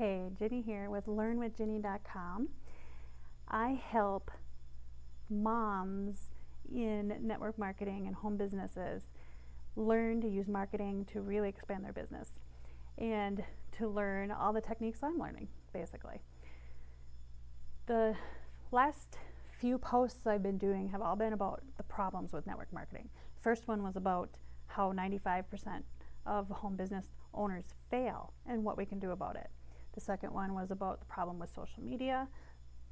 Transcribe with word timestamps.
Hey, 0.00 0.30
Ginny 0.38 0.62
here 0.62 0.88
with 0.88 1.04
learnwithginny.com. 1.04 2.48
I 3.48 3.78
help 3.86 4.30
moms 5.28 6.30
in 6.74 7.18
network 7.20 7.58
marketing 7.58 8.06
and 8.06 8.16
home 8.16 8.38
businesses 8.38 9.02
learn 9.76 10.22
to 10.22 10.26
use 10.26 10.48
marketing 10.48 11.06
to 11.12 11.20
really 11.20 11.50
expand 11.50 11.84
their 11.84 11.92
business 11.92 12.30
and 12.96 13.44
to 13.72 13.88
learn 13.88 14.30
all 14.30 14.54
the 14.54 14.62
techniques 14.62 15.00
I'm 15.02 15.18
learning, 15.18 15.48
basically. 15.74 16.22
The 17.84 18.14
last 18.72 19.18
few 19.58 19.76
posts 19.76 20.26
I've 20.26 20.42
been 20.42 20.56
doing 20.56 20.88
have 20.88 21.02
all 21.02 21.14
been 21.14 21.34
about 21.34 21.62
the 21.76 21.82
problems 21.82 22.32
with 22.32 22.46
network 22.46 22.72
marketing. 22.72 23.10
First 23.38 23.68
one 23.68 23.82
was 23.82 23.96
about 23.96 24.30
how 24.66 24.94
95% 24.94 25.82
of 26.24 26.48
home 26.48 26.76
business 26.76 27.12
owners 27.34 27.64
fail 27.90 28.32
and 28.46 28.64
what 28.64 28.78
we 28.78 28.86
can 28.86 28.98
do 28.98 29.10
about 29.10 29.36
it. 29.36 29.50
The 29.94 30.00
second 30.00 30.32
one 30.32 30.54
was 30.54 30.70
about 30.70 31.00
the 31.00 31.06
problem 31.06 31.38
with 31.38 31.52
social 31.54 31.82
media. 31.82 32.28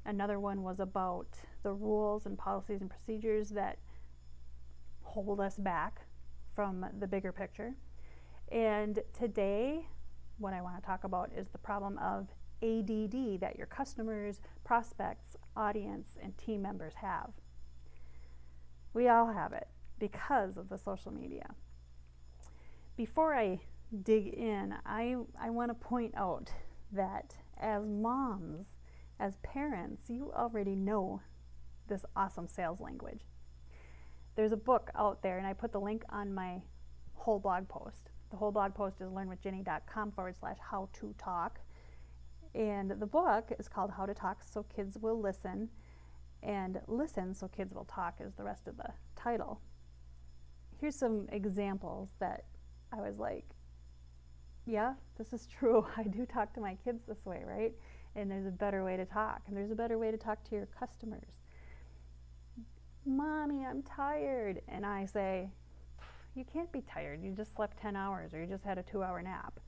Another 0.05 0.39
one 0.39 0.63
was 0.63 0.79
about 0.79 1.27
the 1.63 1.71
rules 1.71 2.25
and 2.25 2.37
policies 2.37 2.81
and 2.81 2.89
procedures 2.89 3.49
that 3.49 3.79
hold 5.01 5.39
us 5.39 5.57
back 5.57 6.01
from 6.55 6.85
the 6.99 7.07
bigger 7.07 7.31
picture. 7.31 7.73
And 8.51 8.99
today, 9.13 9.87
what 10.37 10.53
I 10.53 10.61
want 10.61 10.81
to 10.81 10.85
talk 10.85 11.03
about 11.03 11.31
is 11.35 11.47
the 11.49 11.57
problem 11.57 11.97
of 11.99 12.27
ADD 12.61 13.39
that 13.39 13.55
your 13.57 13.67
customers, 13.67 14.41
prospects, 14.63 15.37
audience, 15.55 16.17
and 16.21 16.37
team 16.37 16.61
members 16.61 16.93
have. 16.95 17.31
We 18.93 19.07
all 19.07 19.27
have 19.27 19.53
it 19.53 19.67
because 19.99 20.57
of 20.57 20.69
the 20.69 20.77
social 20.77 21.11
media. 21.11 21.45
Before 22.97 23.35
I 23.35 23.61
dig 24.03 24.27
in, 24.27 24.75
I, 24.85 25.15
I 25.39 25.49
want 25.49 25.69
to 25.69 25.75
point 25.75 26.13
out 26.15 26.51
that 26.91 27.35
as 27.57 27.85
moms, 27.85 28.67
as 29.19 29.37
parents, 29.37 30.09
you 30.09 30.31
already 30.35 30.75
know 30.75 31.21
this 31.87 32.05
awesome 32.15 32.47
sales 32.47 32.79
language. 32.79 33.21
There's 34.35 34.51
a 34.51 34.57
book 34.57 34.89
out 34.95 35.21
there, 35.21 35.37
and 35.37 35.45
I 35.45 35.53
put 35.53 35.71
the 35.71 35.81
link 35.81 36.03
on 36.09 36.33
my 36.33 36.61
whole 37.13 37.39
blog 37.39 37.67
post. 37.67 38.11
The 38.31 38.37
whole 38.37 38.51
blog 38.51 38.73
post 38.73 39.01
is 39.01 39.09
learnwithginny.com 39.09 40.11
forward 40.11 40.35
slash 40.39 40.57
how 40.59 40.89
to 40.93 41.13
talk. 41.17 41.59
And 42.55 42.91
the 42.91 43.05
book 43.05 43.51
is 43.59 43.67
called 43.67 43.91
How 43.91 44.05
to 44.05 44.13
Talk 44.13 44.43
So 44.43 44.63
Kids 44.63 44.97
Will 44.99 45.19
Listen, 45.19 45.69
and 46.41 46.79
Listen 46.87 47.33
So 47.33 47.47
Kids 47.47 47.73
Will 47.73 47.85
Talk 47.85 48.15
is 48.19 48.33
the 48.35 48.43
rest 48.43 48.67
of 48.67 48.77
the 48.77 48.91
title. 49.15 49.61
Here's 50.79 50.95
some 50.95 51.27
examples 51.31 52.09
that 52.19 52.45
I 52.93 53.01
was 53.01 53.17
like, 53.17 53.45
yeah, 54.69 54.93
this 55.17 55.33
is 55.33 55.47
true. 55.47 55.85
I 55.97 56.03
do 56.03 56.25
talk 56.25 56.53
to 56.53 56.61
my 56.61 56.75
kids 56.83 57.01
this 57.07 57.25
way, 57.25 57.43
right? 57.45 57.73
And 58.15 58.29
there's 58.29 58.45
a 58.45 58.51
better 58.51 58.83
way 58.83 58.97
to 58.97 59.05
talk, 59.05 59.41
and 59.47 59.55
there's 59.55 59.71
a 59.71 59.75
better 59.75 59.97
way 59.97 60.11
to 60.11 60.17
talk 60.17 60.43
to 60.49 60.55
your 60.55 60.67
customers. 60.77 61.31
Mommy, 63.05 63.65
I'm 63.65 63.81
tired. 63.81 64.61
And 64.67 64.85
I 64.85 65.05
say, 65.05 65.49
You 66.35 66.45
can't 66.51 66.71
be 66.71 66.81
tired. 66.81 67.23
You 67.23 67.31
just 67.31 67.55
slept 67.55 67.79
10 67.79 67.95
hours 67.95 68.33
or 68.33 68.41
you 68.41 68.47
just 68.47 68.63
had 68.63 68.77
a 68.77 68.83
two 68.83 69.03
hour 69.03 69.21
nap. 69.21 69.59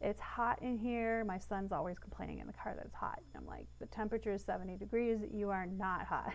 It's 0.00 0.20
hot 0.20 0.60
in 0.62 0.78
here. 0.78 1.24
My 1.24 1.38
son's 1.38 1.72
always 1.72 1.98
complaining 1.98 2.38
in 2.38 2.46
the 2.46 2.52
car 2.52 2.74
that 2.76 2.84
it's 2.86 2.94
hot. 2.94 3.20
And 3.34 3.42
I'm 3.42 3.46
like, 3.46 3.66
The 3.80 3.86
temperature 3.86 4.32
is 4.32 4.42
70 4.44 4.76
degrees. 4.76 5.18
You 5.32 5.50
are 5.50 5.66
not 5.66 6.06
hot. 6.06 6.34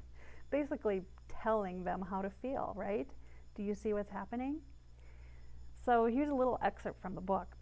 Basically, 0.50 1.02
telling 1.42 1.84
them 1.84 2.04
how 2.08 2.22
to 2.22 2.30
feel, 2.30 2.72
right? 2.76 3.08
Do 3.54 3.62
you 3.62 3.74
see 3.74 3.92
what's 3.92 4.10
happening? 4.10 4.60
So 5.88 6.04
here's 6.04 6.28
a 6.28 6.34
little 6.34 6.58
excerpt 6.62 7.00
from 7.00 7.14
the 7.14 7.22
book. 7.22 7.56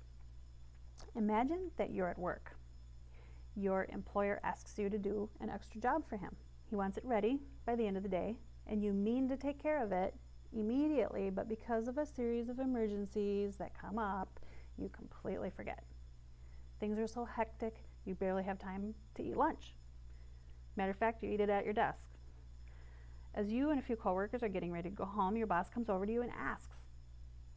Imagine 1.14 1.70
that 1.76 1.92
you're 1.92 2.08
at 2.08 2.18
work. 2.18 2.56
Your 3.54 3.86
employer 3.92 4.40
asks 4.42 4.76
you 4.80 4.90
to 4.90 4.98
do 4.98 5.30
an 5.40 5.48
extra 5.48 5.80
job 5.80 6.02
for 6.08 6.16
him. 6.16 6.34
He 6.68 6.74
wants 6.74 6.96
it 6.96 7.04
ready 7.04 7.38
by 7.66 7.76
the 7.76 7.86
end 7.86 7.96
of 7.96 8.02
the 8.02 8.08
day, 8.08 8.34
and 8.66 8.82
you 8.82 8.92
mean 8.92 9.28
to 9.28 9.36
take 9.36 9.62
care 9.62 9.80
of 9.80 9.92
it 9.92 10.12
immediately, 10.52 11.30
but 11.30 11.48
because 11.48 11.86
of 11.86 11.98
a 11.98 12.04
series 12.04 12.48
of 12.48 12.58
emergencies 12.58 13.54
that 13.58 13.80
come 13.80 13.96
up, 13.96 14.40
you 14.76 14.88
completely 14.88 15.50
forget. 15.50 15.84
Things 16.80 16.98
are 16.98 17.06
so 17.06 17.24
hectic, 17.24 17.84
you 18.06 18.16
barely 18.16 18.42
have 18.42 18.58
time 18.58 18.92
to 19.14 19.22
eat 19.22 19.36
lunch. 19.36 19.76
Matter 20.74 20.90
of 20.90 20.98
fact, 20.98 21.22
you 21.22 21.30
eat 21.30 21.40
it 21.40 21.48
at 21.48 21.64
your 21.64 21.74
desk. 21.74 22.08
As 23.36 23.52
you 23.52 23.70
and 23.70 23.78
a 23.78 23.84
few 23.84 23.94
coworkers 23.94 24.42
are 24.42 24.48
getting 24.48 24.72
ready 24.72 24.90
to 24.90 24.96
go 24.96 25.04
home, 25.04 25.36
your 25.36 25.46
boss 25.46 25.68
comes 25.68 25.88
over 25.88 26.04
to 26.04 26.12
you 26.12 26.22
and 26.22 26.32
asks, 26.36 26.74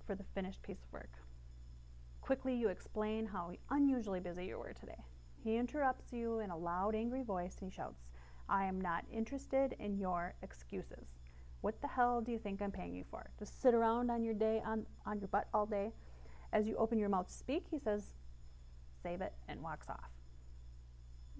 for 0.09 0.15
the 0.15 0.23
finished 0.33 0.63
piece 0.63 0.81
of 0.81 0.91
work. 0.91 1.11
Quickly, 2.19 2.55
you 2.55 2.69
explain 2.69 3.27
how 3.27 3.51
unusually 3.69 4.19
busy 4.19 4.47
you 4.47 4.57
were 4.57 4.73
today. 4.73 5.05
He 5.43 5.55
interrupts 5.55 6.11
you 6.11 6.39
in 6.39 6.49
a 6.49 6.57
loud, 6.57 6.95
angry 6.95 7.21
voice 7.21 7.57
and 7.61 7.71
he 7.71 7.75
shouts, 7.75 8.09
I 8.49 8.65
am 8.65 8.81
not 8.81 9.05
interested 9.13 9.75
in 9.77 9.99
your 9.99 10.33
excuses. 10.41 11.19
What 11.61 11.79
the 11.79 11.87
hell 11.87 12.21
do 12.21 12.31
you 12.31 12.39
think 12.39 12.59
I'm 12.59 12.71
paying 12.71 12.95
you 12.95 13.03
for? 13.11 13.29
To 13.37 13.45
sit 13.45 13.75
around 13.75 14.09
on 14.09 14.23
your 14.23 14.33
day 14.33 14.63
on, 14.65 14.87
on 15.05 15.19
your 15.19 15.27
butt 15.27 15.47
all 15.53 15.67
day? 15.67 15.91
As 16.53 16.65
you 16.65 16.75
open 16.77 16.97
your 16.97 17.09
mouth 17.09 17.27
to 17.27 17.33
speak, 17.33 17.65
he 17.69 17.77
says, 17.77 18.15
save 19.03 19.21
it 19.21 19.33
and 19.47 19.61
walks 19.61 19.91
off. 19.91 20.09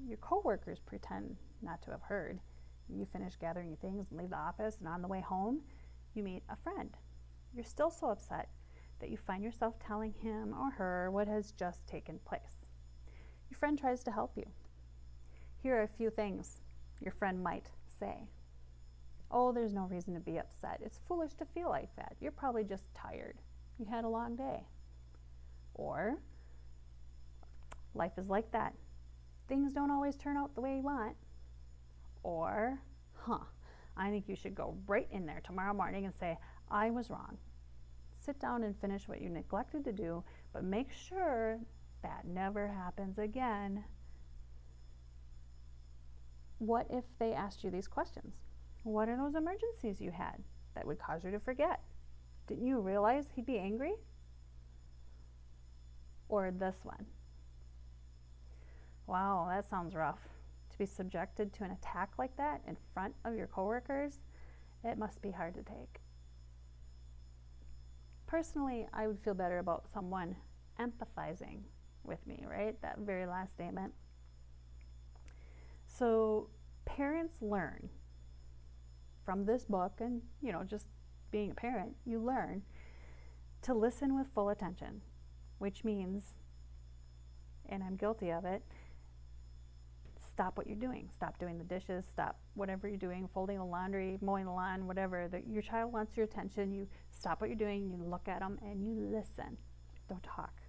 Your 0.08 0.18
coworkers 0.18 0.78
pretend 0.78 1.38
not 1.64 1.82
to 1.82 1.90
have 1.90 2.04
heard. 2.04 2.40
You 2.88 3.08
finish 3.12 3.36
gathering 3.36 3.70
your 3.70 3.78
things 3.78 4.06
and 4.12 4.20
leave 4.20 4.30
the 4.30 4.38
office, 4.38 4.78
and 4.78 4.88
on 4.88 5.02
the 5.02 5.08
way 5.08 5.22
home, 5.22 5.62
you 6.14 6.22
meet 6.22 6.44
a 6.50 6.56
friend. 6.56 6.96
You're 7.52 7.66
still 7.66 7.90
so 7.90 8.12
upset 8.12 8.50
that 9.00 9.10
you 9.10 9.18
find 9.18 9.44
yourself 9.44 9.76
telling 9.80 10.14
him 10.14 10.54
or 10.60 10.72
her 10.72 11.10
what 11.12 11.28
has 11.28 11.52
just 11.52 11.88
taken 11.88 12.20
place. 12.26 12.66
Your 13.50 13.58
friend 13.58 13.78
tries 13.78 14.04
to 14.04 14.12
help 14.12 14.34
you. 14.36 14.46
Here 15.62 15.76
are 15.78 15.84
a 15.84 15.88
few 15.88 16.10
things 16.10 16.62
your 17.02 17.12
friend 17.12 17.42
might 17.42 17.68
say. 18.00 18.28
Oh, 19.32 19.52
there's 19.52 19.74
no 19.74 19.84
reason 19.84 20.14
to 20.16 20.20
be 20.20 20.38
upset. 20.38 20.82
It's 20.84 21.00
foolish 21.08 21.34
to 21.36 21.46
feel 21.46 21.70
like 21.70 21.96
that. 21.96 22.16
You're 22.20 22.32
probably 22.32 22.64
just 22.64 22.94
tired. 22.94 23.38
You 23.78 23.86
had 23.86 24.06
a 24.06 24.10
long 24.10 24.36
day. 24.36 24.66
Or, 25.76 26.18
life 27.94 28.14
is 28.18 28.30
like 28.30 28.52
that. 28.52 28.74
Things 29.48 29.72
don't 29.72 29.92
always 29.92 30.16
turn 30.16 30.38
out 30.38 30.56
the 30.56 30.62
way 30.62 30.78
you 30.78 30.82
want. 30.82 31.16
Or, 32.24 32.80
huh, 33.14 33.40
I 33.96 34.10
think 34.10 34.28
you 34.28 34.36
should 34.36 34.56
go 34.56 34.76
right 34.88 35.08
in 35.12 35.26
there 35.26 35.42
tomorrow 35.44 35.74
morning 35.74 36.06
and 36.06 36.14
say, 36.16 36.38
I 36.70 36.90
was 36.90 37.10
wrong 37.10 37.38
sit 38.30 38.40
down 38.40 38.62
and 38.62 38.80
finish 38.80 39.08
what 39.08 39.22
you 39.22 39.28
neglected 39.28 39.84
to 39.84 39.92
do, 39.92 40.24
but 40.54 40.64
make 40.64 40.92
sure 40.92 41.58
that 42.04 42.28
never 42.28 42.68
happens 42.68 43.18
again. 43.18 43.84
What 46.60 46.86
if 46.92 47.06
they 47.18 47.34
asked 47.34 47.64
you 47.64 47.72
these 47.72 47.88
questions? 47.88 48.36
What 48.84 49.10
are 49.10 49.18
those 49.18 49.34
emergencies 49.34 50.00
you 50.00 50.12
had 50.12 50.44
that 50.76 50.86
would 50.86 51.00
cause 51.00 51.24
you 51.24 51.32
to 51.32 51.40
forget? 51.40 51.80
Didn't 52.46 52.68
you 52.68 52.80
realize 52.80 53.26
he'd 53.34 53.48
be 53.48 53.58
angry? 53.58 53.94
Or 56.28 56.52
this 56.52 56.82
one? 56.84 57.08
Wow, 59.08 59.48
that 59.50 59.68
sounds 59.68 59.96
rough. 59.96 60.20
To 60.70 60.78
be 60.78 60.86
subjected 60.86 61.52
to 61.54 61.64
an 61.64 61.72
attack 61.72 62.12
like 62.20 62.38
that 62.38 62.62
in 62.68 62.78
front 62.94 63.16
of 63.26 63.34
your 63.34 63.48
coworkers, 63.48 64.20
it 64.84 65.00
must 65.00 65.20
be 65.20 65.32
hard 65.32 65.56
to 65.56 65.64
take 65.64 66.00
personally, 68.30 68.88
I 68.94 69.08
would 69.08 69.20
feel 69.20 69.34
better 69.34 69.58
about 69.58 69.88
someone 69.92 70.36
empathizing 70.80 71.62
with 72.04 72.26
me, 72.28 72.46
right? 72.48 72.80
That 72.84 73.00
very 73.00 73.26
last 73.26 73.54
statement. 73.56 73.92
So, 75.88 76.50
parents 76.86 77.38
learn 77.42 77.90
from 79.26 79.46
this 79.46 79.66
book 79.66 79.94
and, 80.00 80.22
you 80.42 80.52
know, 80.52 80.64
just 80.64 80.86
being 81.32 81.52
a 81.52 81.56
parent, 81.56 81.96
you 82.06 82.20
learn 82.20 82.62
to 83.64 83.74
listen 83.74 84.16
with 84.16 84.28
full 84.34 84.50
attention, 84.50 85.02
which 85.58 85.84
means, 85.84 86.36
and 87.68 87.84
I'm 87.84 87.96
guilty 87.96 88.30
of 88.30 88.46
it, 88.46 88.62
stop 90.40 90.58
what 90.58 90.68
you're 90.68 90.76
doing. 90.78 91.10
Stop 91.14 91.38
doing 91.38 91.58
the 91.58 91.66
dishes, 91.66 92.06
stop 92.10 92.40
whatever 92.54 92.88
you're 92.88 92.98
doing, 92.98 93.28
folding 93.34 93.58
the 93.58 93.66
laundry, 93.66 94.18
mowing 94.22 94.46
the 94.46 94.52
lawn, 94.52 94.88
whatever. 94.88 95.28
The, 95.28 95.42
your 95.46 95.62
child 95.62 95.92
wants 95.92 96.16
your 96.16 96.24
attention. 96.24 96.72
You 96.72 96.88
stop 97.12 97.42
what 97.42 97.50
you're 97.50 97.60
doing, 97.60 97.90
you 97.90 98.02
look 98.02 98.30
at 98.30 98.40
them, 98.40 98.58
and 98.62 98.82
you 98.82 98.94
listen. 98.94 99.58
Don't 100.08 100.24
talk. 100.24 100.62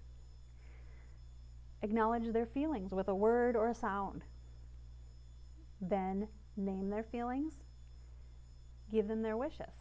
Acknowledge 1.81 2.33
their 2.33 2.45
feelings 2.45 2.91
with 2.91 3.07
a 3.07 3.15
word 3.15 3.55
or 3.55 3.69
a 3.69 3.73
sound. 3.73 4.23
Then 5.79 6.27
name 6.57 6.89
their 6.89 7.03
feelings, 7.03 7.53
give 8.91 9.07
them 9.07 9.21
their 9.21 9.37
wishes. 9.37 9.71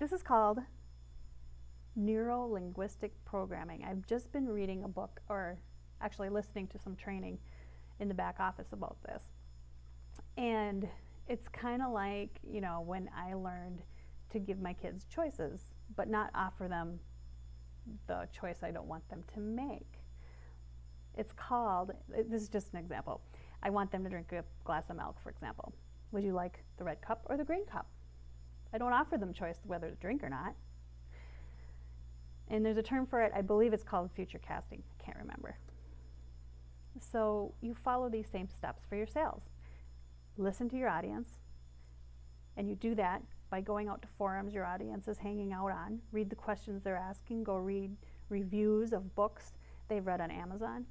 This 0.00 0.10
is 0.10 0.22
called 0.22 0.60
neuro 1.94 2.46
linguistic 2.46 3.12
programming. 3.26 3.84
I've 3.84 4.06
just 4.06 4.32
been 4.32 4.48
reading 4.48 4.84
a 4.84 4.88
book 4.88 5.20
or 5.28 5.58
actually 6.00 6.28
listening 6.28 6.66
to 6.68 6.78
some 6.78 6.96
training 6.96 7.38
in 8.00 8.08
the 8.08 8.14
back 8.14 8.36
office 8.40 8.72
about 8.72 8.96
this. 9.04 9.22
And 10.36 10.88
it's 11.28 11.48
kind 11.48 11.82
of 11.82 11.92
like, 11.92 12.38
you 12.48 12.60
know, 12.60 12.82
when 12.84 13.08
I 13.16 13.34
learned 13.34 13.82
to 14.30 14.38
give 14.38 14.60
my 14.60 14.72
kids 14.72 15.06
choices, 15.12 15.60
but 15.96 16.08
not 16.08 16.30
offer 16.34 16.68
them 16.68 16.98
the 18.06 18.26
choice 18.38 18.62
I 18.62 18.70
don't 18.70 18.86
want 18.86 19.08
them 19.08 19.22
to 19.34 19.40
make. 19.40 20.00
It's 21.16 21.32
called, 21.32 21.92
this 22.08 22.42
is 22.42 22.48
just 22.48 22.72
an 22.72 22.78
example. 22.78 23.20
I 23.62 23.70
want 23.70 23.92
them 23.92 24.02
to 24.04 24.10
drink 24.10 24.32
a 24.32 24.44
glass 24.64 24.90
of 24.90 24.96
milk, 24.96 25.20
for 25.22 25.30
example. 25.30 25.72
Would 26.12 26.24
you 26.24 26.32
like 26.32 26.64
the 26.76 26.84
red 26.84 27.00
cup 27.00 27.24
or 27.26 27.36
the 27.36 27.44
green 27.44 27.64
cup? 27.66 27.86
I 28.72 28.78
don't 28.78 28.92
offer 28.92 29.16
them 29.16 29.32
choice 29.32 29.58
whether 29.64 29.88
to 29.88 29.96
drink 29.96 30.22
or 30.24 30.28
not. 30.28 30.54
And 32.48 32.64
there's 32.64 32.76
a 32.76 32.82
term 32.82 33.06
for 33.06 33.22
it, 33.22 33.32
I 33.34 33.40
believe 33.40 33.72
it's 33.72 33.84
called 33.84 34.10
future 34.12 34.38
casting. 34.38 34.82
I 34.98 35.02
can't 35.02 35.18
remember. 35.18 35.56
So 37.00 37.54
you 37.60 37.74
follow 37.74 38.08
these 38.08 38.28
same 38.28 38.48
steps 38.48 38.82
for 38.88 38.96
your 38.96 39.06
sales. 39.06 39.42
Listen 40.36 40.68
to 40.70 40.76
your 40.76 40.88
audience, 40.88 41.30
and 42.56 42.68
you 42.68 42.74
do 42.74 42.94
that 42.96 43.22
by 43.50 43.60
going 43.60 43.88
out 43.88 44.02
to 44.02 44.08
forums 44.18 44.52
your 44.52 44.64
audience 44.64 45.06
is 45.06 45.18
hanging 45.18 45.52
out 45.52 45.70
on, 45.70 46.00
read 46.10 46.28
the 46.28 46.36
questions 46.36 46.82
they're 46.82 46.96
asking, 46.96 47.44
go 47.44 47.56
read 47.56 47.96
reviews 48.28 48.92
of 48.92 49.14
books 49.14 49.52
they've 49.88 50.06
read 50.06 50.20
on 50.20 50.30
Amazon, 50.30 50.86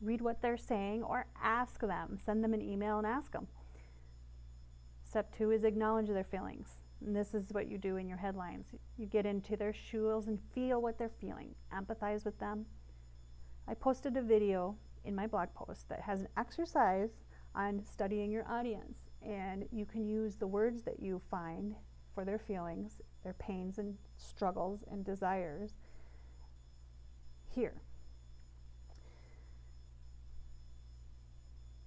read 0.00 0.20
what 0.20 0.40
they're 0.40 0.56
saying, 0.56 1.02
or 1.02 1.26
ask 1.42 1.80
them. 1.80 2.18
Send 2.24 2.42
them 2.42 2.54
an 2.54 2.62
email 2.62 2.98
and 2.98 3.06
ask 3.06 3.32
them. 3.32 3.48
Step 5.04 5.36
two 5.36 5.50
is 5.50 5.64
acknowledge 5.64 6.08
their 6.08 6.24
feelings. 6.24 6.68
And 7.04 7.14
this 7.14 7.34
is 7.34 7.52
what 7.52 7.68
you 7.68 7.78
do 7.78 7.96
in 7.96 8.08
your 8.08 8.18
headlines. 8.18 8.66
You 8.96 9.06
get 9.06 9.26
into 9.26 9.56
their 9.56 9.72
shoes 9.72 10.28
and 10.28 10.38
feel 10.54 10.80
what 10.80 10.98
they're 10.98 11.10
feeling, 11.20 11.54
empathize 11.74 12.24
with 12.24 12.38
them. 12.38 12.66
I 13.68 13.74
posted 13.74 14.16
a 14.16 14.22
video 14.22 14.76
in 15.04 15.14
my 15.14 15.26
blog 15.26 15.48
post 15.54 15.88
that 15.88 16.00
has 16.02 16.20
an 16.20 16.28
exercise 16.36 17.10
on 17.54 17.82
studying 17.84 18.30
your 18.30 18.46
audience. 18.48 19.00
And 19.22 19.66
you 19.70 19.86
can 19.86 20.06
use 20.06 20.36
the 20.36 20.46
words 20.46 20.82
that 20.82 21.00
you 21.00 21.20
find 21.30 21.74
for 22.14 22.24
their 22.24 22.38
feelings, 22.38 23.00
their 23.24 23.34
pains 23.34 23.78
and 23.78 23.96
struggles 24.16 24.80
and 24.90 25.04
desires 25.04 25.72
here. 27.48 27.74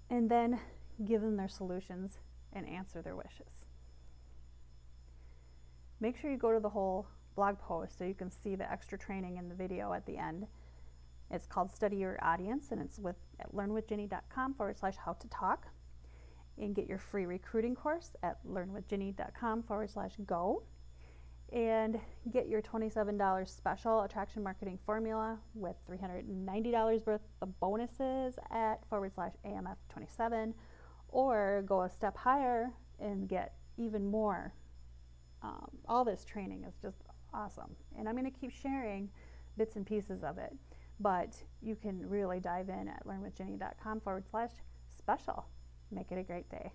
And 0.10 0.30
then 0.30 0.60
give 1.04 1.21
them 1.21 1.36
their 1.36 1.50
solutions 1.50 2.19
and 2.54 2.68
answer 2.68 3.01
their 3.01 3.16
wishes. 3.16 3.66
Make 6.00 6.18
sure 6.18 6.31
you 6.31 6.38
go 6.38 6.54
to 6.54 6.60
the 6.60 6.69
whole 6.69 7.07
blog 7.36 7.60
post 7.60 7.98
so 7.98 8.06
you 8.06 8.13
can 8.13 8.31
see 8.31 8.56
the 8.56 8.71
extra 8.71 8.98
training 8.98 9.38
in 9.38 9.50
the 9.50 9.56
video 9.56 9.92
at 9.94 10.06
the 10.06 10.18
end. 10.18 10.48
It's 11.31 11.48
called 11.48 11.72
Study 11.72 11.98
Your 11.98 12.18
Audience 12.22 12.72
and 12.72 12.81
it's 12.81 13.00
with 13.00 13.16
at 13.39 13.54
learnwithginny.com 13.54 14.54
forward 14.54 14.77
slash 14.77 14.95
how 15.04 15.13
to 15.13 15.27
talk. 15.30 15.68
And 16.57 16.74
get 16.74 16.88
your 16.88 16.98
free 16.98 17.25
recruiting 17.25 17.75
course 17.75 18.16
at 18.24 18.38
learnwithginny.com 18.48 19.63
forward 19.63 19.89
slash 19.89 20.13
go. 20.25 20.63
And 21.51 22.00
get 22.31 22.48
your 22.48 22.62
$27 22.62 23.48
special 23.48 24.01
attraction 24.01 24.42
marketing 24.42 24.80
formula 24.86 25.38
with 25.54 25.75
$390 25.89 27.06
worth 27.06 27.22
of 27.42 27.60
bonuses 27.60 28.36
at 28.51 28.88
forward 28.89 29.13
slash 29.13 29.33
AMF 29.45 29.75
27. 29.89 30.54
Or 31.10 31.63
go 31.68 31.83
a 31.83 31.89
step 31.89 32.18
higher 32.18 32.71
and 33.00 33.28
get 33.28 33.56
even 33.78 34.06
more. 34.06 34.54
Um, 35.44 35.69
all 35.88 36.06
this 36.06 36.25
training 36.25 36.63
is 36.63 36.75
just 36.81 37.04
awesome. 37.33 37.75
And 37.98 38.07
I'm 38.07 38.16
going 38.16 38.31
to 38.31 38.39
keep 38.39 38.51
sharing 38.51 39.10
bits 39.57 39.75
and 39.75 39.86
pieces 39.86 40.24
of 40.24 40.38
it 40.38 40.54
but 41.00 41.36
you 41.62 41.75
can 41.75 42.07
really 42.07 42.39
dive 42.39 42.69
in 42.69 42.88
at 42.88 43.06
learnwithginny.com 43.06 44.01
forward 44.01 44.25
slash 44.30 44.51
special. 44.97 45.45
Make 45.92 46.12
it 46.12 46.18
a 46.18 46.24
great 46.24 46.50
day. 46.50 46.71